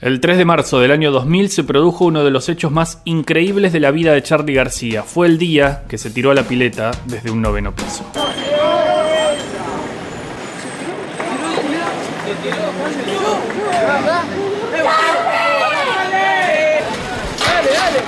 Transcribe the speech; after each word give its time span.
El 0.00 0.20
3 0.20 0.38
de 0.38 0.46
marzo 0.46 0.80
del 0.80 0.92
año 0.92 1.10
2000 1.10 1.50
se 1.50 1.62
produjo 1.62 2.06
uno 2.06 2.24
de 2.24 2.30
los 2.30 2.48
hechos 2.48 2.72
más 2.72 3.02
increíbles 3.04 3.70
de 3.74 3.80
la 3.80 3.90
vida 3.90 4.14
de 4.14 4.22
Charlie 4.22 4.54
García. 4.54 5.02
Fue 5.02 5.26
el 5.26 5.36
día 5.36 5.82
que 5.88 5.98
se 5.98 6.08
tiró 6.08 6.30
a 6.30 6.34
la 6.34 6.42
pileta 6.42 6.90
desde 7.04 7.30
un 7.30 7.42
noveno 7.42 7.74
piso. 7.74 8.02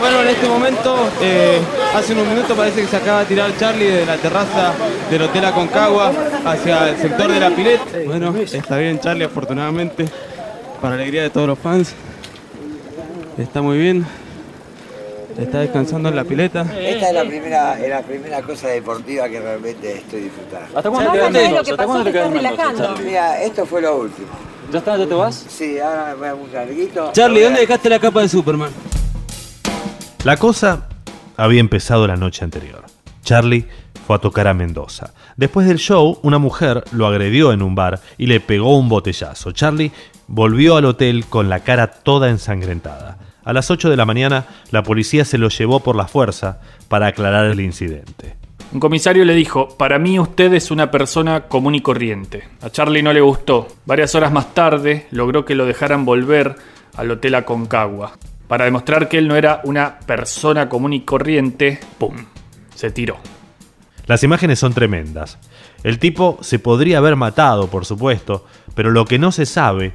Bueno, 0.01 0.23
en 0.23 0.29
este 0.29 0.49
momento, 0.49 0.97
eh, 1.21 1.61
hace 1.95 2.15
unos 2.15 2.27
minutos 2.27 2.57
parece 2.57 2.81
que 2.81 2.87
se 2.87 2.97
acaba 2.97 3.21
de 3.21 3.27
tirar 3.27 3.55
Charlie 3.59 3.89
de 3.89 4.07
la 4.07 4.17
terraza 4.17 4.73
del 5.11 5.21
Hotel 5.21 5.45
Aconcagua 5.45 6.11
hacia 6.47 6.89
el 6.89 6.97
sector 6.97 7.31
de 7.31 7.39
la 7.39 7.51
pileta. 7.51 7.85
Bueno, 8.07 8.35
está 8.35 8.79
bien 8.79 8.99
Charlie, 8.99 9.25
afortunadamente 9.25 10.09
para 10.83 10.97
alegría 10.97 11.23
de 11.23 11.31
todos 11.31 11.47
los 11.47 11.59
fans. 11.59 11.95
Está 13.39 13.63
muy 13.63 13.79
bien. 13.79 14.05
Está 15.39 15.61
descansando 15.61 16.11
en 16.11 16.17
la 16.17 16.25
pileta. 16.25 16.67
Esta 16.79 17.09
es 17.09 17.15
la 17.15 17.25
primera, 17.25 17.81
es 17.81 17.89
la 17.89 18.03
primera 18.03 18.43
cosa 18.43 18.69
deportiva 18.69 19.29
que 19.29 19.41
realmente 19.41 19.97
estoy 19.97 20.25
disfrutando. 20.25 20.77
¿Hasta 20.77 20.91
cuándo 20.91 21.13
te 21.13 21.19
quedas 21.19 21.29
en 21.29 21.43
Mendoza? 21.43 21.71
¿Hasta 21.71 21.85
cuándo 21.87 22.05
te 22.05 22.13
quedas 22.13 22.31
Mendoza? 22.31 22.95
Mira, 23.03 23.43
esto 23.43 23.65
fue 23.65 23.81
lo 23.81 23.97
último. 23.97 24.29
¿Ya 24.71 24.79
está? 24.81 24.97
¿Ya 24.99 25.07
te 25.07 25.15
vas? 25.15 25.47
Sí, 25.49 25.79
ahora 25.79 26.15
voy 26.15 26.29
a 26.29 26.35
un 26.35 26.53
larguito. 26.53 27.11
Charlie, 27.13 27.43
¿dónde 27.43 27.61
dejaste 27.61 27.89
la 27.89 27.99
capa 27.99 28.21
de 28.21 28.29
Superman? 28.29 28.71
La 30.25 30.37
cosa 30.37 30.89
había 31.37 31.61
empezado 31.61 32.07
la 32.07 32.17
noche 32.17 32.45
anterior. 32.45 32.85
Charlie 33.25 33.67
fue 34.07 34.17
a 34.17 34.21
tocar 34.21 34.49
a 34.49 34.55
Mendoza. 34.55 35.15
Después 35.37 35.67
del 35.67 35.79
show, 35.79 36.19
una 36.23 36.39
mujer 36.39 36.85
lo 36.93 37.07
agredió 37.07 37.53
en 37.53 37.63
un 37.63 37.75
bar 37.75 38.01
y 38.19 38.27
le 38.27 38.41
pegó 38.41 38.77
un 38.79 38.89
botellazo. 38.89 39.53
Charlie 39.53 39.93
volvió 40.27 40.77
al 40.77 40.85
hotel 40.85 41.25
con 41.27 41.49
la 41.49 41.61
cara 41.61 41.89
toda 41.89 42.31
ensangrentada. 42.31 43.19
A 43.45 43.53
las 43.53 43.71
8 43.71 43.91
de 43.91 43.97
la 43.97 44.07
mañana, 44.07 44.47
la 44.71 44.83
policía 44.83 45.25
se 45.25 45.39
lo 45.39 45.49
llevó 45.49 45.81
por 45.81 45.97
la 45.97 46.07
fuerza 46.07 46.61
para 46.89 47.09
aclarar 47.09 47.47
el 47.47 47.61
incidente. 47.61 48.37
Un 48.73 48.81
comisario 48.81 49.25
le 49.25 49.35
dijo, 49.35 49.69
para 49.77 49.99
mí 49.99 50.19
usted 50.19 50.55
es 50.55 50.71
una 50.71 50.91
persona 50.91 51.43
común 51.43 51.75
y 51.75 51.81
corriente. 51.81 52.45
A 52.63 52.71
Charlie 52.71 53.03
no 53.03 53.13
le 53.13 53.21
gustó. 53.21 53.69
Varias 53.85 54.15
horas 54.15 54.33
más 54.33 54.55
tarde 54.55 55.07
logró 55.11 55.45
que 55.45 55.55
lo 55.55 55.67
dejaran 55.67 56.07
volver 56.07 56.57
al 56.97 57.11
Hotel 57.11 57.35
Aconcagua. 57.35 58.13
Para 58.49 58.65
demostrar 58.65 59.09
que 59.09 59.19
él 59.19 59.29
no 59.29 59.37
era 59.37 59.61
una 59.65 59.99
persona 59.99 60.69
común 60.69 60.93
y 60.95 61.03
corriente, 61.03 61.81
¡pum! 61.99 62.17
Se 62.75 62.91
tiró. 62.91 63.19
Las 64.07 64.23
imágenes 64.25 64.59
son 64.59 64.75
tremendas. 64.75 65.39
El 65.85 65.99
tipo 65.99 66.39
se 66.41 66.59
podría 66.59 66.99
haber 66.99 67.17
matado, 67.17 67.69
por 67.69 67.85
supuesto, 67.85 68.47
pero 68.75 68.91
lo 68.91 69.05
que 69.05 69.19
no 69.19 69.33
se 69.33 69.47
sabe 69.47 69.93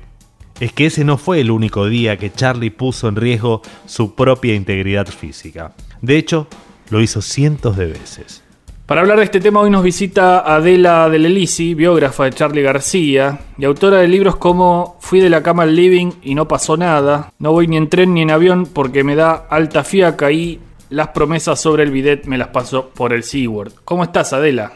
es 0.60 0.74
que 0.74 0.88
ese 0.88 1.04
no 1.04 1.18
fue 1.18 1.42
el 1.42 1.52
único 1.52 1.88
día 1.88 2.18
que 2.18 2.32
Charlie 2.32 2.72
puso 2.72 3.08
en 3.08 3.16
riesgo 3.16 3.62
su 3.86 4.16
propia 4.16 4.56
integridad 4.56 5.08
física. 5.08 5.74
De 6.02 6.18
hecho, 6.18 6.48
lo 6.90 7.02
hizo 7.02 7.22
cientos 7.22 7.78
de 7.78 7.88
veces. 7.88 8.44
Para 8.86 9.02
hablar 9.02 9.18
de 9.18 9.26
este 9.26 9.42
tema 9.42 9.60
hoy 9.60 9.70
nos 9.70 9.84
visita 9.84 10.40
Adela 10.40 11.10
del 11.10 11.26
Elisi, 11.26 11.74
biógrafa 11.74 12.24
de 12.24 12.32
Charlie 12.32 12.62
García 12.62 13.38
y 13.58 13.66
autora 13.66 13.98
de 13.98 14.08
libros 14.08 14.38
como 14.38 14.96
Fui 15.02 15.20
de 15.20 15.30
la 15.30 15.44
cama 15.44 15.64
al 15.64 15.76
living 15.76 16.12
y 16.24 16.36
no 16.36 16.48
pasó 16.48 16.78
nada, 16.78 17.34
No 17.38 17.52
voy 17.52 17.68
ni 17.68 17.76
en 17.76 17.90
tren 17.90 18.14
ni 18.14 18.22
en 18.22 18.32
avión 18.32 18.66
porque 18.66 19.04
me 19.04 19.16
da 19.16 19.46
alta 19.50 19.84
fiaca 19.84 20.32
y 20.32 20.62
las 20.90 21.10
promesas 21.10 21.60
sobre 21.60 21.84
el 21.84 21.92
bidet 21.92 22.26
me 22.26 22.38
las 22.38 22.50
paso 22.50 22.90
por 22.90 23.14
el 23.14 23.24
SeaWorld. 23.24 23.74
¿Cómo 23.84 24.04
estás, 24.04 24.34
Adela? 24.34 24.74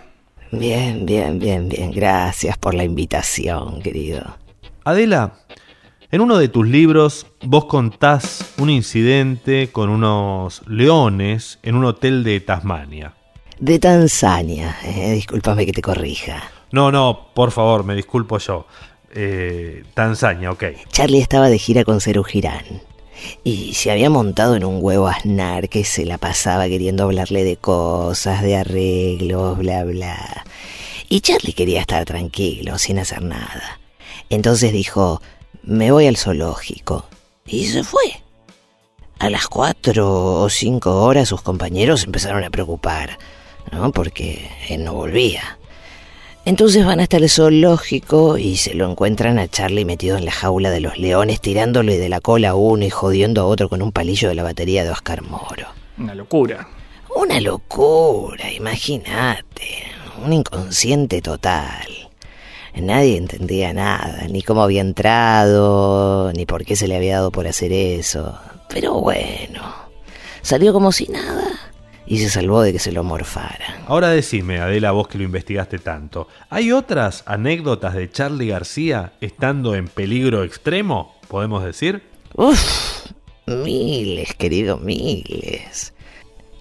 Bien, 0.52 1.06
bien, 1.06 1.40
bien, 1.40 1.70
bien. 1.70 1.92
Gracias 1.92 2.58
por 2.58 2.73
la 2.73 2.84
invitación, 2.84 3.81
querido. 3.81 4.38
Adela, 4.84 5.34
en 6.12 6.20
uno 6.20 6.38
de 6.38 6.50
tus 6.50 6.68
libros 6.68 7.26
vos 7.44 7.66
contás 7.66 8.53
un 8.58 8.70
incidente 8.70 9.70
con 9.72 9.90
unos 9.90 10.62
leones 10.68 11.59
en 11.63 11.75
un 11.75 11.86
hotel 11.86 12.24
de 12.24 12.41
Tasmania. 12.41 13.13
De 13.59 13.80
Tanzania, 13.80 14.75
eh, 14.84 15.13
discúlpame 15.13 15.66
que 15.66 15.72
te 15.72 15.81
corrija. 15.81 16.44
No, 16.72 16.91
no, 16.91 17.30
por 17.34 17.52
favor, 17.52 17.86
me 17.86 17.96
disculpo 17.96 18.38
yo. 18.40 18.66
Eh, 19.13 19.84
Tanzania, 19.94 20.52
ok. 20.52 20.63
Charlie 20.90 21.19
estaba 21.19 21.50
de 21.50 21.59
gira 21.59 21.84
con 21.84 22.02
Ceru 22.02 22.24
Girán. 22.24 22.81
Y 23.44 23.74
se 23.74 23.92
había 23.92 24.09
montado 24.09 24.56
en 24.56 24.64
un 24.64 24.80
huevo 24.82 25.08
asnar 25.08 25.70
que 25.70 25.84
se 25.84 26.06
la 26.06 26.18
pasaba 26.18 26.68
queriendo 26.68 27.04
hablarle 27.04 27.44
de 27.44 27.58
cosas, 27.58 28.42
de 28.42 28.58
arreglos, 28.58 29.58
bla, 29.58 29.84
bla. 29.84 30.46
Y 31.09 31.22
Charlie 31.22 31.54
quería 31.54 31.81
estar 31.81 32.06
tranquilo, 32.06 32.78
sin 32.78 33.00
hacer 33.00 33.22
nada. 33.22 33.80
Entonces 34.30 34.72
dijo, 34.72 35.22
me 35.64 35.92
voy 35.92 36.08
al 36.08 36.18
zoológico. 36.18 37.06
Y 37.46 37.66
se 37.66 37.84
fue. 37.84 38.22
A 39.20 39.30
las 39.30 39.48
cuatro 39.48 40.42
o 40.42 40.50
cinco 40.50 41.04
horas 41.04 41.30
sus 41.30 41.42
compañeros 41.42 42.06
empezaron 42.06 42.44
a 42.44 42.50
preocupar, 42.50 43.20
¿no? 43.72 43.92
Porque 43.92 44.50
él 44.70 44.84
no 44.84 44.94
volvía. 44.94 45.60
Entonces 46.51 46.85
van 46.85 47.00
hasta 47.00 47.16
el 47.16 47.29
zoológico 47.29 48.38
y 48.38 48.57
se 48.57 48.73
lo 48.73 48.91
encuentran 48.91 49.39
a 49.39 49.47
Charlie 49.47 49.85
metido 49.85 50.17
en 50.17 50.25
la 50.25 50.34
jaula 50.34 50.69
de 50.69 50.81
los 50.81 50.97
leones, 50.97 51.39
tirándole 51.39 51.97
de 51.97 52.09
la 52.09 52.19
cola 52.19 52.50
a 52.50 52.56
uno 52.56 52.84
y 52.84 52.89
jodiendo 52.89 53.39
a 53.39 53.45
otro 53.45 53.69
con 53.69 53.81
un 53.81 53.94
palillo 53.94 54.28
de 54.28 54.35
la 54.35 54.44
batería 54.44 54.84
de 54.84 54.89
Oscar 54.89 55.22
Moro. 55.22 55.67
Una 55.97 56.13
locura. 56.13 56.67
Una 57.16 57.39
locura, 57.39 58.51
imagínate. 58.51 59.85
Un 60.25 60.34
inconsciente 60.34 61.22
total. 61.22 61.88
Nadie 62.75 63.16
entendía 63.16 63.72
nada, 63.72 64.28
ni 64.29 64.41
cómo 64.41 64.62
había 64.62 64.81
entrado, 64.81 66.33
ni 66.33 66.45
por 66.45 66.66
qué 66.66 66.75
se 66.75 66.89
le 66.89 66.97
había 66.97 67.16
dado 67.16 67.31
por 67.31 67.47
hacer 67.47 67.72
eso. 67.72 68.38
Pero 68.68 69.00
bueno, 69.00 69.73
salió 70.41 70.73
como 70.73 70.91
si 70.91 71.07
nada 71.07 71.50
y 72.06 72.19
se 72.19 72.29
salvó 72.29 72.62
de 72.62 72.73
que 72.73 72.79
se 72.79 72.91
lo 72.91 73.03
morfara. 73.03 73.81
Ahora 73.88 74.09
decime, 74.09 74.59
Adela, 74.59 74.91
vos 74.91 75.07
que 75.07 75.17
lo 75.17 75.23
investigaste 75.23 75.79
tanto, 75.79 76.28
¿hay 76.50 76.72
otras 76.72 77.23
anécdotas 77.25 77.94
de 77.94 78.09
Charlie 78.09 78.47
García 78.47 79.13
estando 79.22 79.75
en 79.75 79.88
peligro 79.88 80.44
extremo, 80.44 81.16
podemos 81.28 81.63
decir? 81.63 82.03
Uf, 82.35 83.12
miles, 83.47 84.34
querido, 84.35 84.78
miles. 84.78 85.94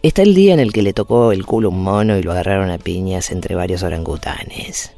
Está 0.02 0.22
el 0.22 0.34
día 0.34 0.54
en 0.54 0.60
el 0.60 0.72
que 0.72 0.82
le 0.82 0.94
tocó 0.94 1.30
el 1.32 1.44
culo 1.44 1.68
un 1.68 1.82
mono 1.82 2.16
y 2.16 2.22
lo 2.22 2.32
agarraron 2.32 2.70
a 2.70 2.78
piñas 2.78 3.30
entre 3.30 3.54
varios 3.54 3.82
orangutanes. 3.82 4.92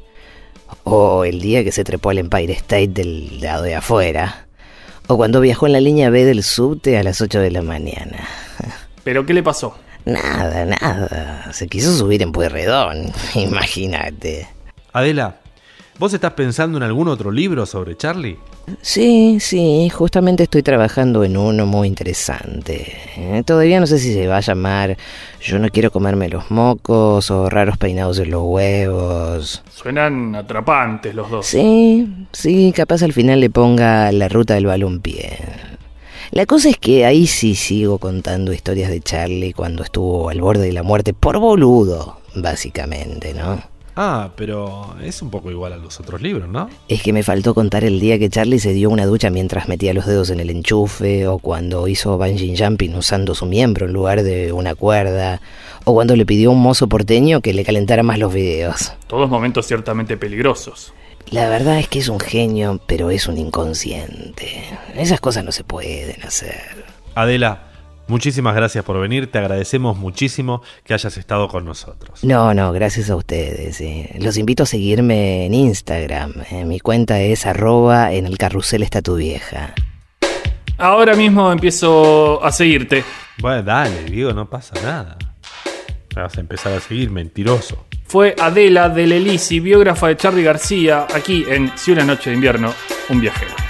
O 0.85 1.25
el 1.25 1.41
día 1.41 1.63
que 1.63 1.71
se 1.71 1.83
trepó 1.83 2.09
al 2.09 2.19
Empire 2.19 2.53
State 2.53 2.87
del 2.87 3.41
lado 3.41 3.63
de 3.63 3.75
afuera. 3.75 4.47
O 5.07 5.17
cuando 5.17 5.41
viajó 5.41 5.67
en 5.67 5.73
la 5.73 5.81
línea 5.81 6.09
B 6.09 6.23
del 6.23 6.41
subte 6.41 6.97
a 6.97 7.03
las 7.03 7.19
8 7.19 7.39
de 7.39 7.51
la 7.51 7.61
mañana. 7.61 8.27
¿Pero 9.03 9.25
qué 9.25 9.33
le 9.33 9.43
pasó? 9.43 9.75
Nada, 10.05 10.65
nada. 10.65 11.53
Se 11.53 11.67
quiso 11.67 11.95
subir 11.95 12.21
en 12.21 12.31
Pueyrredón. 12.31 13.11
Imagínate. 13.35 14.47
Adela, 14.91 15.37
¿vos 15.97 16.13
estás 16.13 16.33
pensando 16.33 16.77
en 16.77 16.83
algún 16.83 17.07
otro 17.07 17.31
libro 17.31 17.65
sobre 17.65 17.95
Charlie? 17.95 18.37
Sí, 18.81 19.39
sí, 19.41 19.89
justamente 19.89 20.43
estoy 20.43 20.63
trabajando 20.63 21.23
en 21.25 21.35
uno 21.35 21.65
muy 21.65 21.87
interesante. 21.87 22.95
Eh, 23.17 23.43
todavía 23.45 23.79
no 23.79 23.87
sé 23.87 23.99
si 23.99 24.13
se 24.13 24.27
va 24.27 24.37
a 24.37 24.41
llamar 24.41 24.95
Yo 25.41 25.59
no 25.59 25.67
quiero 25.67 25.91
comerme 25.91 26.29
los 26.29 26.49
mocos 26.49 27.29
o 27.29 27.49
Raros 27.49 27.77
peinados 27.77 28.19
en 28.19 28.31
los 28.31 28.43
huevos. 28.43 29.63
Suenan 29.69 30.35
atrapantes 30.35 31.13
los 31.13 31.29
dos. 31.29 31.45
Sí, 31.45 32.07
sí, 32.31 32.71
capaz 32.73 33.03
al 33.03 33.11
final 33.11 33.41
le 33.41 33.49
ponga 33.49 34.11
La 34.13 34.29
ruta 34.29 34.53
del 34.53 34.67
balompié. 34.67 35.72
La 36.33 36.47
cosa 36.47 36.69
es 36.69 36.77
que 36.77 37.05
ahí 37.05 37.27
sí 37.27 37.53
sigo 37.53 37.99
contando 37.99 38.53
historias 38.53 38.89
de 38.89 39.01
Charlie 39.01 39.53
cuando 39.53 39.83
estuvo 39.83 40.29
al 40.29 40.41
borde 40.41 40.65
de 40.65 40.71
la 40.71 40.81
muerte 40.81 41.13
por 41.13 41.37
boludo, 41.37 42.17
básicamente, 42.33 43.35
¿no? 43.35 43.61
Ah, 43.95 44.31
pero 44.35 44.95
es 45.03 45.21
un 45.21 45.29
poco 45.29 45.51
igual 45.51 45.73
a 45.73 45.77
los 45.77 45.99
otros 45.99 46.23
libros, 46.23 46.49
¿no? 46.49 46.71
Es 46.87 47.03
que 47.03 47.13
me 47.13 47.21
faltó 47.21 47.53
contar 47.53 47.83
el 47.83 47.99
día 47.99 48.17
que 48.17 48.31
Charlie 48.31 48.57
se 48.57 48.73
dio 48.73 48.89
una 48.89 49.05
ducha 49.05 49.29
mientras 49.29 49.67
metía 49.67 49.93
los 49.93 50.07
dedos 50.07 50.31
en 50.31 50.39
el 50.39 50.49
enchufe, 50.49 51.27
o 51.27 51.37
cuando 51.37 51.87
hizo 51.87 52.17
bungee 52.17 52.57
jumping 52.57 52.95
usando 52.95 53.35
su 53.35 53.45
miembro 53.45 53.85
en 53.85 53.93
lugar 53.93 54.23
de 54.23 54.51
una 54.53 54.73
cuerda, 54.73 55.39
o 55.83 55.93
cuando 55.93 56.15
le 56.15 56.25
pidió 56.25 56.49
a 56.49 56.53
un 56.53 56.63
mozo 56.63 56.89
porteño 56.89 57.41
que 57.41 57.53
le 57.53 57.63
calentara 57.63 58.01
más 58.01 58.17
los 58.17 58.33
videos. 58.33 58.93
Todos 59.05 59.29
momentos 59.29 59.67
ciertamente 59.67 60.17
peligrosos. 60.17 60.93
La 61.31 61.49
verdad 61.49 61.79
es 61.79 61.87
que 61.87 61.99
es 61.99 62.09
un 62.09 62.19
genio, 62.19 62.79
pero 62.87 63.09
es 63.09 63.27
un 63.27 63.37
inconsciente. 63.37 64.63
Esas 64.95 65.19
cosas 65.19 65.43
no 65.43 65.51
se 65.51 65.63
pueden 65.63 66.21
hacer. 66.23 66.85
Adela, 67.15 67.69
Muchísimas 68.05 68.53
gracias 68.53 68.83
por 68.83 68.99
venir, 68.99 69.31
te 69.31 69.37
agradecemos 69.37 69.97
muchísimo 69.97 70.61
que 70.83 70.93
hayas 70.93 71.15
estado 71.15 71.47
con 71.47 71.63
nosotros. 71.63 72.21
No, 72.25 72.53
no, 72.53 72.73
gracias 72.73 73.09
a 73.09 73.15
ustedes. 73.15 73.79
eh. 73.79 74.09
Los 74.19 74.35
invito 74.37 74.63
a 74.63 74.65
seguirme 74.65 75.45
en 75.45 75.53
Instagram. 75.53 76.33
eh. 76.51 76.65
Mi 76.65 76.81
cuenta 76.81 77.21
es 77.21 77.45
arroba 77.45 78.11
en 78.11 78.25
el 78.27 78.37
carrusel 78.37 78.83
está 78.83 79.01
tu 79.01 79.15
vieja. 79.15 79.73
Ahora 80.77 81.15
mismo 81.15 81.49
empiezo 81.49 82.43
a 82.43 82.51
seguirte. 82.51 83.05
Bueno, 83.39 83.63
dale, 83.63 84.03
Diego, 84.03 84.33
no 84.33 84.49
pasa 84.49 84.75
nada. 84.83 85.17
Vas 86.15 86.37
a 86.37 86.41
empezar 86.41 86.73
a 86.73 86.79
seguir, 86.79 87.09
mentiroso. 87.09 87.85
Fue 88.05 88.35
Adela 88.39 88.89
del 88.89 89.11
Elisi, 89.11 89.59
biógrafa 89.59 90.07
de 90.07 90.17
Charlie 90.17 90.43
García, 90.43 91.07
aquí 91.13 91.45
en 91.47 91.71
Si 91.77 91.91
una 91.91 92.03
noche 92.03 92.29
de 92.29 92.35
invierno, 92.35 92.73
un 93.09 93.19
viajero. 93.21 93.62